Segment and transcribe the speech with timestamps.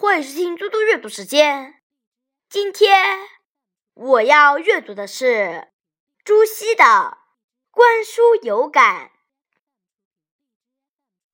[0.00, 1.82] 欢迎收听嘟嘟阅读时间。
[2.48, 3.18] 今天
[3.94, 5.72] 我要阅读的是
[6.22, 6.84] 朱熹的
[7.72, 9.10] 《观书有感》。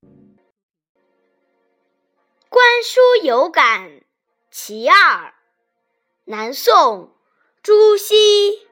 [2.49, 3.90] 《观书有感》
[4.50, 5.35] 其二，
[6.24, 7.15] 南宋
[7.62, 8.67] 朱熹。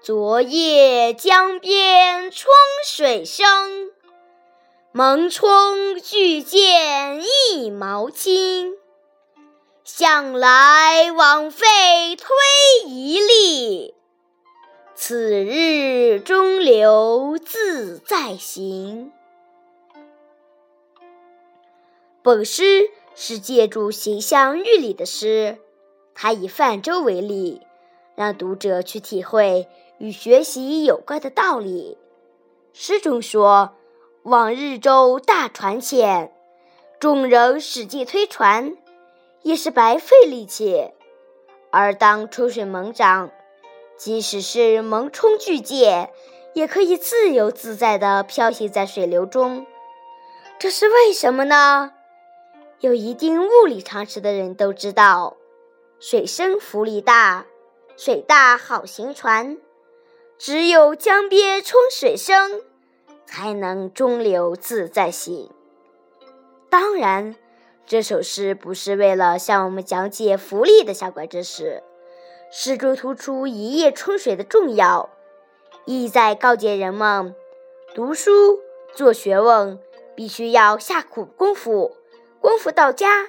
[0.00, 2.54] 昨夜江边春
[2.86, 3.79] 水生。
[4.92, 8.74] 蒙冲巨舰一毛轻，
[9.84, 12.26] 向来枉费推
[12.88, 13.94] 移力。
[14.96, 19.12] 此日中流自在行。
[22.20, 25.58] 本诗是借助形象寓理的诗，
[26.16, 27.60] 它以泛舟为例，
[28.16, 29.68] 让读者去体会
[29.98, 31.96] 与学习有关的道理。
[32.72, 33.76] 诗中说。
[34.24, 36.30] 往日舟大船浅，
[36.98, 38.76] 众人使劲推船，
[39.40, 40.92] 也是白费力气；
[41.70, 43.30] 而当春水猛涨，
[43.96, 46.10] 即使是猛冲巨舰，
[46.52, 49.66] 也可以自由自在地漂行在水流中。
[50.58, 51.92] 这是为什么呢？
[52.80, 55.38] 有一定物理常识的人都知道，
[55.98, 57.46] 水深浮力大，
[57.96, 59.56] 水大好行船，
[60.36, 62.60] 只有江边冲水声。
[63.30, 65.50] 才能中流自在行。
[66.68, 67.36] 当然，
[67.86, 71.84] 这首诗不是为了向我们讲解浮力的相关知识，
[72.50, 75.10] 诗中突出一夜春水的重要，
[75.84, 77.32] 意在告诫人们，
[77.94, 78.58] 读书
[78.96, 79.78] 做学问
[80.16, 81.96] 必须要下苦功夫，
[82.40, 83.28] 功夫到家，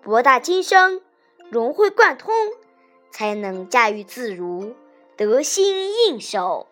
[0.00, 1.02] 博大精深，
[1.50, 2.32] 融会贯通，
[3.10, 4.76] 才能驾驭自如，
[5.16, 6.68] 得心应手。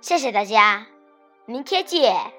[0.00, 0.86] 谢谢大家，
[1.46, 2.37] 明天见。